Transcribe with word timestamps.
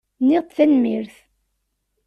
Nniɣ-d 0.21 0.49
tanemmirt. 0.55 1.15